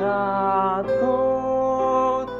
Tekadku 0.00 1.20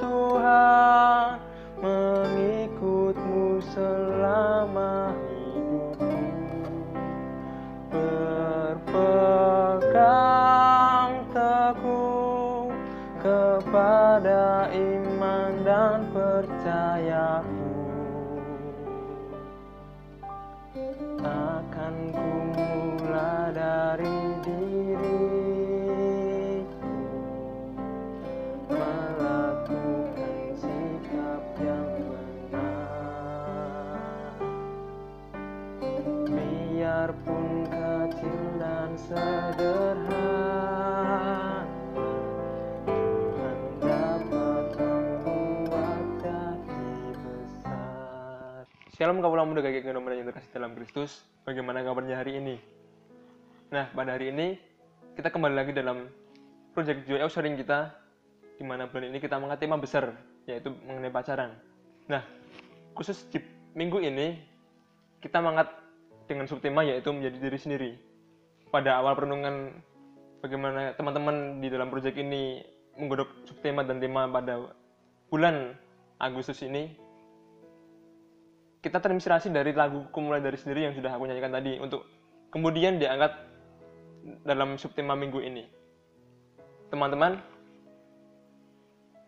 Tuhan 0.00 1.36
mengikutmu 1.84 3.60
selama 3.60 5.12
hidupku 5.28 6.08
Berpegang 7.92 8.80
teguh 11.36 12.72
kepada 13.20 14.72
iman 14.72 15.52
dan 15.60 16.08
percayaku. 16.16 17.76
Akan 21.28 22.08
ku 22.08 22.56
mulai 22.56 23.52
dari 23.52 24.16
Shalom 49.00 49.24
kawan 49.24 49.48
muda 49.48 49.64
kakek 49.64 49.96
nomor 49.96 50.12
yang 50.12 50.28
terkasih 50.28 50.52
dalam 50.52 50.76
Kristus 50.76 51.24
Bagaimana 51.48 51.80
kabarnya 51.80 52.20
hari 52.20 52.36
ini? 52.36 52.60
Nah, 53.72 53.88
pada 53.96 54.12
hari 54.12 54.28
ini 54.28 54.60
kita 55.16 55.32
kembali 55.32 55.56
lagi 55.56 55.72
dalam 55.72 56.04
project 56.76 57.08
Joy 57.08 57.24
Sharing 57.24 57.56
kita 57.56 57.96
di 58.60 58.64
mana 58.68 58.92
bulan 58.92 59.08
ini 59.08 59.16
kita 59.16 59.40
mengangkat 59.40 59.64
tema 59.64 59.80
besar 59.80 60.12
yaitu 60.44 60.68
mengenai 60.84 61.08
pacaran. 61.08 61.56
Nah, 62.12 62.20
khusus 62.92 63.24
di 63.32 63.40
minggu 63.72 64.04
ini 64.04 64.36
kita 65.24 65.40
mengangkat 65.40 65.80
dengan 66.28 66.44
subtema 66.44 66.84
yaitu 66.84 67.08
menjadi 67.08 67.40
diri 67.40 67.56
sendiri. 67.56 67.90
Pada 68.68 69.00
awal 69.00 69.16
perenungan 69.16 69.80
bagaimana 70.44 70.92
teman-teman 71.00 71.56
di 71.64 71.72
dalam 71.72 71.88
proyek 71.88 72.20
ini 72.20 72.60
menggodok 73.00 73.48
subtema 73.48 73.80
dan 73.80 73.96
tema 73.96 74.28
pada 74.28 74.76
bulan 75.32 75.72
Agustus 76.20 76.60
ini 76.60 77.08
kita 78.80 78.96
terinspirasi 78.96 79.52
dari 79.52 79.76
lagu 79.76 80.08
Kumulai 80.08 80.40
dari 80.40 80.56
sendiri 80.56 80.88
yang 80.88 80.94
sudah 80.96 81.12
aku 81.12 81.28
nyanyikan 81.28 81.52
tadi 81.52 81.76
untuk 81.76 82.08
kemudian 82.48 82.96
diangkat 82.96 83.32
dalam 84.44 84.80
subtema 84.80 85.12
minggu 85.12 85.40
ini. 85.44 85.68
Teman-teman, 86.88 87.38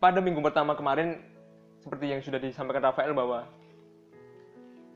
pada 0.00 0.18
minggu 0.18 0.40
pertama 0.40 0.72
kemarin 0.74 1.20
seperti 1.84 2.10
yang 2.10 2.20
sudah 2.24 2.40
disampaikan 2.40 2.90
Rafael 2.90 3.12
bahwa 3.12 3.46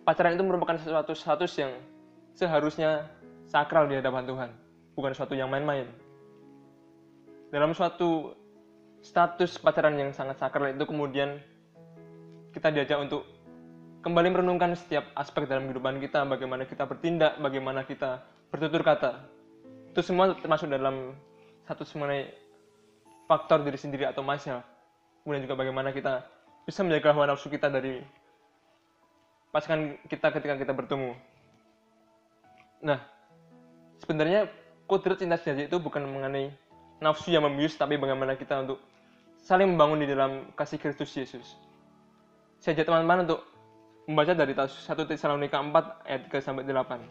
pacaran 0.09 0.35
itu 0.35 0.45
merupakan 0.45 0.81
sesuatu 0.81 1.13
status 1.13 1.53
yang 1.61 1.73
seharusnya 2.33 3.07
sakral 3.47 3.87
di 3.87 4.01
hadapan 4.01 4.25
Tuhan, 4.25 4.51
bukan 4.97 5.11
sesuatu 5.13 5.37
yang 5.37 5.53
main-main. 5.53 5.87
Dalam 7.53 7.71
suatu 7.77 8.35
status 9.05 9.61
pacaran 9.63 9.95
yang 9.95 10.11
sangat 10.11 10.41
sakral 10.43 10.75
itu 10.75 10.83
kemudian 10.83 11.39
kita 12.51 12.73
diajak 12.75 12.99
untuk 12.99 13.36
kembali 14.07 14.39
merenungkan 14.39 14.71
setiap 14.79 15.11
aspek 15.19 15.51
dalam 15.51 15.67
kehidupan 15.67 15.99
kita, 15.99 16.23
bagaimana 16.31 16.63
kita 16.63 16.87
bertindak, 16.87 17.43
bagaimana 17.43 17.83
kita 17.83 18.23
bertutur 18.55 18.87
kata. 18.87 19.19
Itu 19.91 19.99
semua 20.07 20.31
termasuk 20.39 20.71
dalam 20.71 21.19
satu 21.67 21.83
mengenai 21.99 22.31
faktor 23.27 23.67
diri 23.67 23.75
sendiri 23.75 24.07
atau 24.07 24.23
myself. 24.23 24.63
Kemudian 25.27 25.43
juga 25.43 25.59
bagaimana 25.59 25.91
kita 25.91 26.23
bisa 26.63 26.87
menjaga 26.87 27.19
hawa 27.19 27.35
nafsu 27.35 27.51
kita 27.51 27.67
dari 27.67 27.99
pasangan 29.51 29.99
kita 30.07 30.31
ketika 30.39 30.55
kita 30.55 30.71
bertemu. 30.71 31.11
Nah, 32.87 33.03
sebenarnya 33.99 34.47
kodrat 34.87 35.19
cinta 35.19 35.35
sejati 35.35 35.67
itu 35.67 35.83
bukan 35.83 36.07
mengenai 36.07 36.55
nafsu 37.03 37.35
yang 37.35 37.43
membius, 37.43 37.75
tapi 37.75 37.99
bagaimana 37.99 38.39
kita 38.39 38.71
untuk 38.71 38.79
saling 39.43 39.75
membangun 39.75 39.99
di 39.99 40.07
dalam 40.07 40.55
kasih 40.55 40.79
Kristus 40.79 41.11
Yesus. 41.11 41.59
Saya 42.63 42.79
ajak 42.79 42.87
teman-teman 42.87 43.27
untuk 43.27 43.56
membaca 44.07 44.39
dari 44.39 44.55
1 44.55 44.71
Tesalonika 44.87 45.59
4 45.59 46.07
ayat 46.07 46.31
3 46.31 46.39
sampai 46.39 46.63
8. 46.63 47.03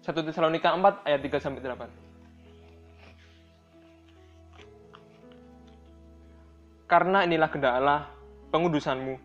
1 0.00 0.24
Tesalonika 0.24 0.72
4 0.72 1.04
ayat 1.04 1.20
3 1.20 1.44
sampai 1.44 1.60
8. 1.60 1.92
Karena 6.88 7.28
inilah 7.28 7.52
kehendak 7.52 7.84
Allah 7.84 8.08
pengudusanmu, 8.48 9.20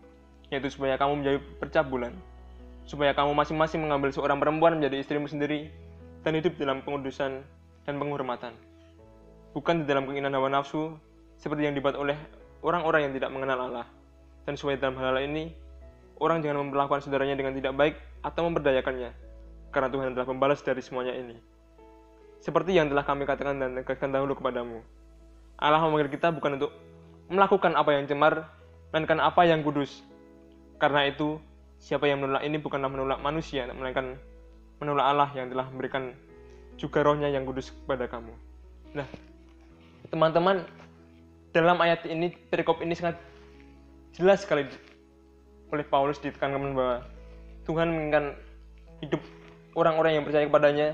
yaitu 0.51 0.67
supaya 0.67 0.99
kamu 0.99 1.23
menjadi 1.23 1.39
percabulan, 1.63 2.11
supaya 2.83 3.15
kamu 3.15 3.31
masing-masing 3.31 3.79
mengambil 3.87 4.11
seorang 4.11 4.43
perempuan 4.43 4.83
menjadi 4.83 4.99
istrimu 4.99 5.31
sendiri 5.31 5.71
dan 6.27 6.35
hidup 6.35 6.59
dalam 6.59 6.83
pengudusan 6.83 7.39
dan 7.87 7.95
penghormatan. 7.95 8.51
Bukan 9.55 9.87
di 9.87 9.87
dalam 9.87 10.03
keinginan 10.11 10.35
hawa 10.35 10.51
nafsu 10.51 10.99
seperti 11.39 11.71
yang 11.71 11.75
dibuat 11.79 11.95
oleh 11.95 12.19
orang-orang 12.59 13.07
yang 13.07 13.15
tidak 13.15 13.31
mengenal 13.31 13.71
Allah 13.71 13.87
dan 14.43 14.53
sesuai 14.59 14.79
dalam 14.79 14.99
hal 14.99 15.19
ini, 15.23 15.51
orang 16.19 16.43
jangan 16.43 16.67
memperlakukan 16.67 17.03
saudaranya 17.03 17.35
dengan 17.39 17.55
tidak 17.55 17.73
baik 17.75 17.95
atau 18.23 18.47
memperdayakannya, 18.47 19.11
karena 19.71 19.89
Tuhan 19.91 20.15
telah 20.15 20.27
membalas 20.27 20.59
dari 20.63 20.81
semuanya 20.83 21.15
ini. 21.15 21.35
Seperti 22.43 22.75
yang 22.75 22.91
telah 22.91 23.07
kami 23.07 23.23
katakan 23.23 23.55
dan 23.55 23.79
tegaskan 23.79 24.11
dahulu 24.11 24.35
kepadamu, 24.35 24.83
Allah 25.55 25.79
memanggil 25.79 26.11
kita 26.11 26.35
bukan 26.35 26.59
untuk 26.59 26.71
melakukan 27.31 27.71
apa 27.79 27.95
yang 27.95 28.03
cemar, 28.03 28.51
melainkan 28.91 29.19
apa 29.23 29.41
yang 29.47 29.63
kudus. 29.63 30.03
Karena 30.75 31.07
itu, 31.07 31.39
siapa 31.79 32.03
yang 32.03 32.19
menolak 32.19 32.43
ini 32.43 32.59
bukanlah 32.59 32.91
menolak 32.91 33.19
manusia, 33.23 33.63
melainkan 33.71 34.19
menolak 34.83 35.05
Allah 35.07 35.29
yang 35.39 35.47
telah 35.47 35.71
memberikan 35.71 36.11
juga 36.75 36.99
rohnya 37.05 37.31
yang 37.31 37.47
kudus 37.47 37.71
kepada 37.71 38.11
kamu. 38.11 38.35
Nah, 38.91 39.07
teman-teman, 40.11 40.67
dalam 41.55 41.77
ayat 41.79 42.03
ini, 42.11 42.35
perikop 42.51 42.83
ini 42.83 42.91
sangat 42.91 43.15
jelas 44.13 44.45
sekali 44.45 44.69
oleh 45.73 45.85
Paulus 45.89 46.21
ditekankan 46.21 46.77
bahwa 46.77 47.01
Tuhan 47.65 47.89
menginginkan 47.89 48.37
hidup 49.01 49.21
orang-orang 49.73 50.21
yang 50.21 50.23
percaya 50.23 50.45
kepadanya 50.45 50.87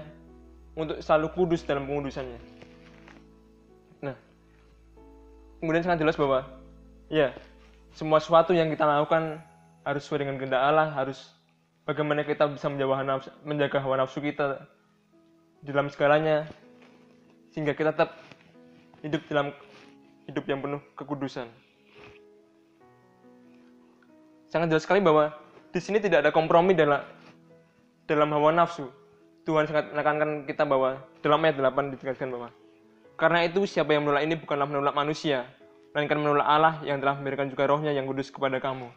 untuk 0.79 1.03
selalu 1.03 1.27
kudus 1.35 1.67
dalam 1.67 1.83
pengudusannya. 1.83 2.39
Nah, 3.99 4.15
kemudian 5.59 5.83
sangat 5.83 5.99
jelas 6.07 6.15
bahwa 6.15 6.47
ya 7.11 7.35
semua 7.91 8.23
sesuatu 8.23 8.55
yang 8.55 8.71
kita 8.71 8.87
lakukan 8.87 9.43
harus 9.83 10.01
sesuai 10.07 10.23
dengan 10.23 10.39
kehendak 10.39 10.63
Allah, 10.63 10.87
harus 10.95 11.35
bagaimana 11.83 12.23
kita 12.23 12.47
bisa 12.47 12.71
menjaga 12.71 12.95
hawa 12.95 13.03
nafsu, 13.03 13.29
menjaga 13.43 13.77
hawa 13.83 13.95
nafsu 13.99 14.23
kita 14.23 14.63
dalam 15.65 15.91
segalanya 15.91 16.47
sehingga 17.51 17.75
kita 17.75 17.91
tetap 17.91 18.15
hidup 19.03 19.21
dalam 19.27 19.51
hidup 20.29 20.45
yang 20.47 20.63
penuh 20.63 20.79
kekudusan 20.95 21.49
sangat 24.49 24.73
jelas 24.73 24.83
sekali 24.83 24.99
bahwa 24.99 25.31
di 25.69 25.79
sini 25.79 26.01
tidak 26.01 26.25
ada 26.25 26.31
kompromi 26.33 26.73
dalam 26.73 27.05
dalam 28.09 28.29
hawa 28.33 28.51
nafsu. 28.51 28.89
Tuhan 29.45 29.65
sangat 29.65 29.93
menekankan 29.95 30.45
kita 30.45 30.65
bahwa 30.67 30.99
dalam 31.25 31.41
ayat 31.41 31.57
8 31.57 31.93
ditegaskan 31.95 32.29
bahwa 32.29 32.49
karena 33.17 33.45
itu 33.45 33.65
siapa 33.65 33.91
yang 33.93 34.05
menolak 34.05 34.23
ini 34.25 34.35
bukanlah 34.37 34.67
menolak 34.69 34.93
manusia, 34.93 35.43
melainkan 35.91 36.21
menolak 36.21 36.47
Allah 36.47 36.79
yang 36.85 37.01
telah 37.01 37.17
memberikan 37.17 37.49
juga 37.49 37.67
rohnya 37.67 37.91
yang 37.91 38.05
kudus 38.05 38.29
kepada 38.29 38.61
kamu. 38.61 38.87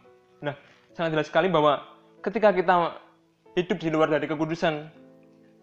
Nah, 0.45 0.55
sangat 0.93 1.17
jelas 1.17 1.27
sekali 1.27 1.49
bahwa 1.49 1.83
ketika 2.23 2.55
kita 2.55 3.03
hidup 3.59 3.79
di 3.83 3.89
luar 3.91 4.13
dari 4.13 4.31
kekudusan, 4.31 4.89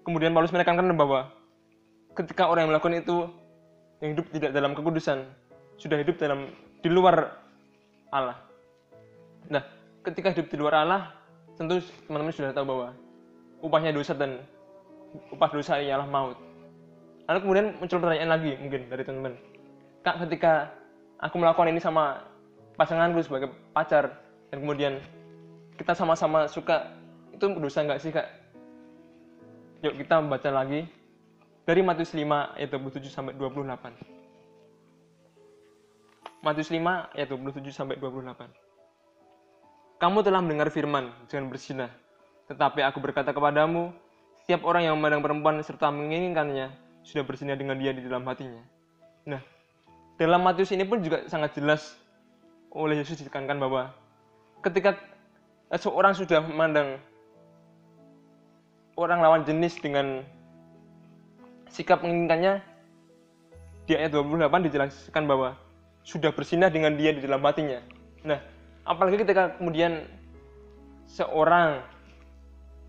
kemudian 0.04 0.36
Paulus 0.36 0.52
menekankan 0.52 0.92
bahwa 0.98 1.32
ketika 2.18 2.52
orang 2.52 2.68
yang 2.68 2.72
melakukan 2.76 3.00
itu 3.00 3.16
yang 4.04 4.10
hidup 4.18 4.26
tidak 4.36 4.52
dalam 4.52 4.72
kekudusan, 4.76 5.24
sudah 5.80 5.98
hidup 6.02 6.20
dalam 6.20 6.52
di 6.84 6.90
luar 6.92 7.40
Allah. 8.12 8.38
Nah, 9.48 9.64
ketika 10.04 10.32
hidup 10.34 10.48
di 10.48 10.58
luar 10.58 10.74
Allah, 10.84 11.02
tentu 11.60 11.84
teman-teman 12.08 12.32
sudah 12.32 12.52
tahu 12.56 12.66
bahwa 12.68 12.88
upahnya 13.60 13.92
dosa 13.92 14.16
dan 14.16 14.44
upah 15.34 15.50
dosa 15.52 15.82
ialah 15.82 16.08
maut. 16.08 16.38
Lalu 17.30 17.40
kemudian 17.46 17.68
muncul 17.78 18.00
pertanyaan 18.02 18.32
lagi 18.32 18.52
mungkin 18.58 18.82
dari 18.90 19.04
teman-teman. 19.06 19.34
Kak, 20.02 20.16
ketika 20.26 20.72
aku 21.20 21.36
melakukan 21.38 21.70
ini 21.70 21.82
sama 21.84 22.24
pasanganku 22.80 23.20
sebagai 23.22 23.52
pacar, 23.76 24.16
dan 24.50 24.66
kemudian 24.66 25.04
kita 25.78 25.94
sama-sama 25.94 26.48
suka, 26.50 26.90
itu 27.36 27.46
dosa 27.60 27.86
nggak 27.86 28.02
sih 28.02 28.12
kak? 28.12 28.28
Yuk 29.86 29.96
kita 30.04 30.20
baca 30.26 30.50
lagi 30.52 30.88
dari 31.64 31.80
Matius 31.86 32.12
5 32.12 32.58
ayat 32.58 32.70
27 32.72 33.08
sampai 33.14 33.36
28. 33.38 33.94
Matius 36.40 36.72
5 36.72 37.16
ayat 37.16 37.28
27 37.30 37.72
sampai 37.72 37.96
28. 38.00 38.69
Kamu 40.00 40.24
telah 40.24 40.40
mendengar 40.40 40.72
firman, 40.72 41.12
jangan 41.28 41.52
bersinah. 41.52 41.92
Tetapi 42.48 42.80
aku 42.88 43.04
berkata 43.04 43.36
kepadamu, 43.36 43.92
setiap 44.42 44.64
orang 44.64 44.88
yang 44.88 44.96
memandang 44.96 45.20
perempuan 45.20 45.60
serta 45.60 45.92
menginginkannya, 45.92 46.72
sudah 47.04 47.28
bersinah 47.28 47.60
dengan 47.60 47.76
dia 47.76 47.92
di 47.92 48.00
dalam 48.08 48.24
hatinya. 48.24 48.64
Nah, 49.28 49.44
dalam 50.16 50.40
Matius 50.40 50.72
ini 50.72 50.88
pun 50.88 51.04
juga 51.04 51.28
sangat 51.28 51.52
jelas 51.60 52.00
oleh 52.72 53.04
Yesus 53.04 53.20
ditekankan 53.20 53.60
bahwa 53.60 53.92
ketika 54.64 54.96
seorang 55.76 56.16
sudah 56.16 56.48
memandang 56.48 56.96
orang 58.96 59.20
lawan 59.20 59.44
jenis 59.44 59.80
dengan 59.84 60.24
sikap 61.72 62.04
menginginkannya 62.04 62.64
di 63.84 64.00
ayat 64.00 64.16
28 64.16 64.68
dijelaskan 64.70 65.24
bahwa 65.28 65.60
sudah 66.08 66.32
bersinah 66.32 66.72
dengan 66.72 66.96
dia 66.96 67.12
di 67.12 67.20
dalam 67.20 67.44
hatinya. 67.44 67.84
Nah, 68.24 68.40
apalagi 68.90 69.22
ketika 69.22 69.54
kemudian 69.62 70.10
seorang 71.06 71.86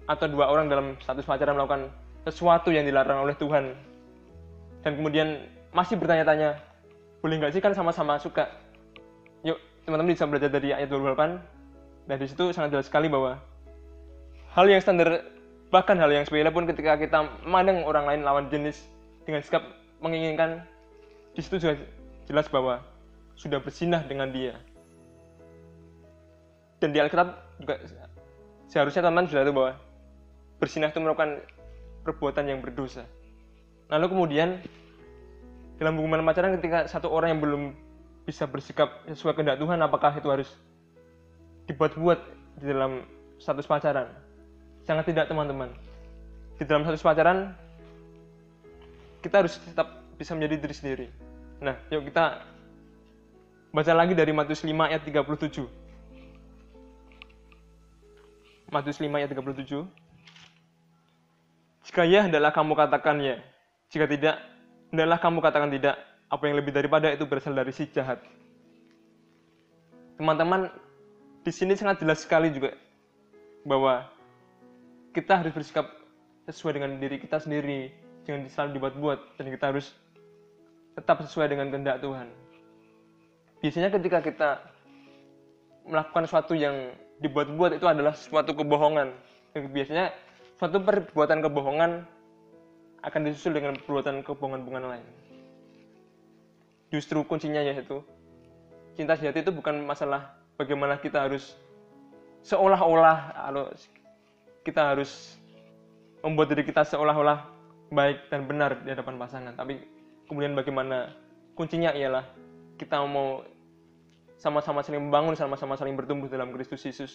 atau 0.08 0.26
dua 0.26 0.48
orang 0.48 0.66
dalam 0.66 0.96
status 0.98 1.28
pacaran 1.28 1.54
melakukan 1.54 1.92
sesuatu 2.24 2.72
yang 2.72 2.88
dilarang 2.88 3.22
oleh 3.28 3.36
Tuhan. 3.36 3.76
Dan 4.80 4.96
kemudian 4.96 5.44
masih 5.76 6.00
bertanya-tanya 6.00 6.56
boleh 7.20 7.36
nggak 7.36 7.52
sih 7.52 7.60
kan 7.60 7.76
sama-sama 7.76 8.16
suka? 8.16 8.48
Yuk 9.44 9.60
teman-teman 9.84 10.16
bisa 10.16 10.24
belajar 10.24 10.48
dari 10.48 10.72
ayat 10.72 10.88
28 10.88 12.08
dan 12.08 12.16
di 12.16 12.26
situ 12.26 12.50
sangat 12.56 12.74
jelas 12.74 12.88
sekali 12.88 13.12
bahwa 13.12 13.36
hal 14.56 14.66
yang 14.66 14.80
standar 14.80 15.20
bahkan 15.70 15.94
hal 16.00 16.10
yang 16.10 16.26
sepele 16.26 16.50
pun 16.50 16.66
ketika 16.66 16.98
kita 16.98 17.28
memandang 17.46 17.86
orang 17.86 18.08
lain 18.08 18.20
lawan 18.26 18.50
jenis 18.50 18.82
dengan 19.22 19.44
sikap 19.44 19.62
menginginkan 20.02 20.64
di 21.36 21.40
situ 21.44 21.62
juga 21.62 21.78
jelas 22.26 22.50
bahwa 22.50 22.82
sudah 23.38 23.62
bersinah 23.62 24.02
dengan 24.10 24.34
dia 24.34 24.58
dan 26.80 26.96
di 26.96 26.98
Alkitab 26.98 27.28
juga 27.60 27.76
seharusnya 28.72 29.04
teman-teman 29.04 29.28
sudah 29.28 29.42
tahu 29.44 29.54
bahwa 29.54 29.72
bersinah 30.56 30.88
itu 30.88 31.00
merupakan 31.00 31.30
perbuatan 32.02 32.44
yang 32.48 32.64
berdosa. 32.64 33.04
Lalu 33.92 34.06
kemudian 34.08 34.48
dalam 35.76 36.00
hubungan 36.00 36.24
pacaran 36.24 36.56
ketika 36.56 36.88
satu 36.88 37.12
orang 37.12 37.36
yang 37.36 37.40
belum 37.44 37.62
bisa 38.24 38.48
bersikap 38.48 39.04
sesuai 39.08 39.36
kehendak 39.36 39.60
Tuhan 39.60 39.80
apakah 39.80 40.12
itu 40.16 40.28
harus 40.28 40.48
dibuat-buat 41.68 42.20
di 42.60 42.64
dalam 42.68 43.04
status 43.40 43.68
pacaran 43.68 44.08
sangat 44.88 45.12
tidak 45.12 45.28
teman-teman. 45.28 45.72
Di 46.56 46.64
dalam 46.64 46.84
status 46.84 47.04
pacaran 47.04 47.52
kita 49.20 49.44
harus 49.44 49.60
tetap 49.60 50.00
bisa 50.16 50.32
menjadi 50.32 50.64
diri 50.64 50.74
sendiri. 50.76 51.06
Nah 51.60 51.76
yuk 51.92 52.08
kita 52.08 52.44
baca 53.72 53.92
lagi 53.92 54.16
dari 54.16 54.32
Matius 54.32 54.64
5 54.64 54.72
ayat 54.72 55.04
37 55.04 55.89
Matius 58.70 59.02
5 59.02 59.10
ayat 59.10 59.28
37 59.34 59.86
jika 61.90 62.02
ya 62.06 62.22
hendaklah 62.22 62.54
kamu 62.54 62.72
katakan 62.78 63.18
ya 63.18 63.36
jika 63.90 64.06
tidak 64.06 64.38
hendaklah 64.90 65.18
kamu 65.22 65.38
katakan 65.40 65.70
tidak, 65.70 65.96
apa 66.30 66.42
yang 66.46 66.56
lebih 66.58 66.74
daripada 66.74 67.10
itu 67.10 67.24
berasal 67.26 67.54
dari 67.54 67.70
si 67.70 67.86
jahat. 67.90 68.18
Teman-teman, 70.18 70.68
di 71.46 71.52
sini 71.54 71.78
sangat 71.78 72.02
jelas 72.02 72.22
sekali 72.26 72.52
juga 72.52 72.76
bahwa 73.64 74.04
kita 75.16 75.40
harus 75.40 75.54
bersikap 75.54 75.86
sesuai 76.50 76.76
dengan 76.76 76.90
diri 76.98 77.16
kita 77.16 77.40
sendiri, 77.40 77.88
jangan 78.26 78.46
selalu 78.50 78.70
dibuat-buat, 78.76 79.18
dan 79.40 79.46
kita 79.48 79.64
harus 79.72 79.94
tetap 80.98 81.22
sesuai 81.24 81.48
dengan 81.48 81.72
kehendak 81.72 82.02
Tuhan. 82.04 82.28
Biasanya 83.64 83.90
ketika 83.94 84.18
kita 84.20 84.50
melakukan 85.90 86.24
sesuatu 86.30 86.54
yang 86.54 86.94
dibuat-buat 87.18 87.76
itu 87.76 87.86
adalah 87.90 88.14
suatu 88.14 88.54
kebohongan. 88.54 89.10
Biasanya 89.52 90.14
suatu 90.56 90.78
perbuatan 90.78 91.42
kebohongan 91.42 92.06
akan 93.02 93.20
disusul 93.26 93.58
dengan 93.58 93.74
perbuatan 93.76 94.22
kebohongan-kebohongan 94.22 94.86
lain. 94.86 95.06
Justru 96.94 97.26
kuncinya 97.26 97.60
yaitu 97.60 98.00
cinta 98.94 99.18
sejati 99.18 99.42
itu 99.42 99.52
bukan 99.54 99.82
masalah 99.82 100.34
bagaimana 100.58 100.98
kita 100.98 101.26
harus 101.26 101.54
seolah-olah 102.46 103.34
kita 104.66 104.92
harus 104.92 105.36
membuat 106.20 106.52
diri 106.52 106.68
kita 106.68 106.84
seolah-olah 106.84 107.48
baik 107.90 108.28
dan 108.28 108.44
benar 108.44 108.76
di 108.84 108.92
hadapan 108.92 109.16
pasangan, 109.16 109.52
tapi 109.56 109.80
kemudian 110.28 110.52
bagaimana 110.54 111.16
kuncinya 111.56 111.90
ialah 111.96 112.22
kita 112.76 113.00
mau 113.02 113.42
sama-sama 114.40 114.80
saling 114.80 115.04
membangun, 115.04 115.36
sama-sama 115.36 115.76
saling 115.76 115.92
bertumbuh 115.94 116.26
dalam 116.32 116.48
Kristus 116.56 116.80
Yesus 116.80 117.12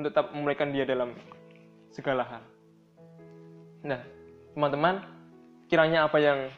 untuk 0.00 0.16
tetap 0.16 0.32
memulaikan 0.32 0.72
dia 0.72 0.88
dalam 0.88 1.12
segala 1.92 2.24
hal. 2.24 2.42
Nah, 3.84 4.00
teman-teman, 4.56 5.04
kiranya 5.68 6.08
apa 6.08 6.16
yang 6.16 6.48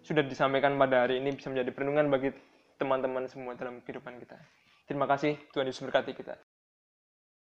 sudah 0.00 0.24
disampaikan 0.24 0.80
pada 0.80 1.04
hari 1.04 1.20
ini 1.20 1.36
bisa 1.36 1.52
menjadi 1.52 1.70
perlindungan 1.76 2.08
bagi 2.08 2.32
teman-teman 2.80 3.28
semua 3.28 3.52
dalam 3.52 3.84
kehidupan 3.84 4.16
kita. 4.16 4.40
Terima 4.88 5.04
kasih, 5.04 5.36
Tuhan 5.52 5.68
Yesus 5.68 5.84
berkati 5.84 6.16
kita. 6.16 6.34